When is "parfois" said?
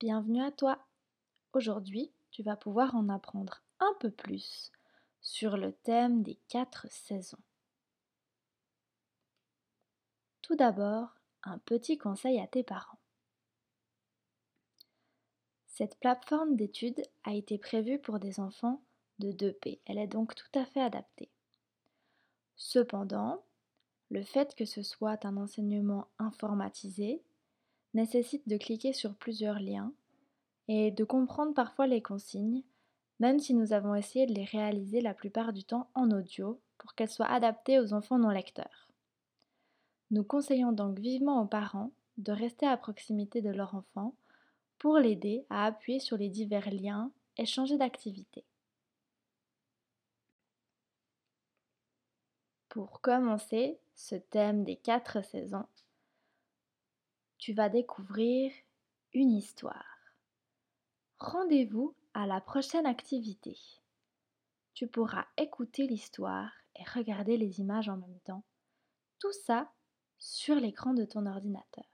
31.54-31.86